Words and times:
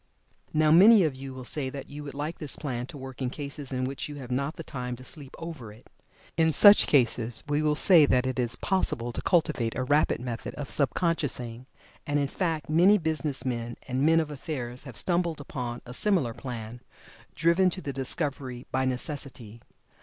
Now, 0.51 0.71
many 0.71 1.03
of 1.03 1.15
you 1.15 1.31
will 1.31 1.43
say 1.45 1.69
that 1.69 1.87
you 1.87 2.03
would 2.03 2.15
like 2.15 2.39
this 2.39 2.55
plan 2.55 2.87
to 2.87 2.97
work 2.97 3.21
in 3.21 3.29
cases 3.29 3.71
in 3.71 3.83
which 3.83 4.09
you 4.09 4.15
have 4.15 4.31
not 4.31 4.55
the 4.55 4.63
time 4.63 4.95
to 4.95 5.03
sleep 5.03 5.35
over 5.37 5.71
it. 5.71 5.91
In 6.37 6.51
such 6.53 6.87
cases 6.87 7.43
we 7.47 7.61
will 7.61 7.75
say 7.75 8.07
that 8.07 8.25
it 8.25 8.39
is 8.39 8.55
possible 8.55 9.11
to 9.11 9.21
cultivate 9.21 9.77
a 9.77 9.83
rapid 9.83 10.19
method 10.19 10.55
of 10.55 10.71
sub 10.71 10.95
consciousing, 10.95 11.67
and 12.07 12.17
in 12.17 12.29
fact 12.29 12.67
many 12.67 12.97
business 12.97 13.45
men 13.45 13.77
and 13.87 14.01
men 14.01 14.19
of 14.19 14.31
affairs 14.31 14.85
have 14.85 14.97
stumbled 14.97 15.39
upon 15.39 15.83
a 15.85 15.93
similar 15.93 16.33
plan, 16.33 16.81
driven 17.35 17.69
to 17.69 17.79
the 17.79 17.93
discovery 17.93 18.65
by 18.71 18.85
necessity. 18.85 19.61